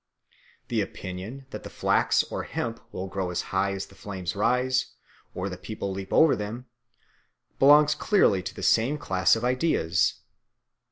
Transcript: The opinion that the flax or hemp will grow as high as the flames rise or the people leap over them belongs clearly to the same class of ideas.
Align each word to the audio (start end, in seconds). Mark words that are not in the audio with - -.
The 0.69 0.81
opinion 0.81 1.45
that 1.51 1.61
the 1.61 1.69
flax 1.69 2.23
or 2.23 2.41
hemp 2.41 2.79
will 2.91 3.05
grow 3.07 3.29
as 3.29 3.43
high 3.53 3.73
as 3.73 3.85
the 3.85 3.93
flames 3.93 4.35
rise 4.35 4.95
or 5.35 5.47
the 5.47 5.57
people 5.59 5.91
leap 5.91 6.11
over 6.11 6.35
them 6.35 6.65
belongs 7.59 7.93
clearly 7.93 8.41
to 8.41 8.55
the 8.55 8.63
same 8.63 8.97
class 8.97 9.35
of 9.35 9.43
ideas. 9.45 10.15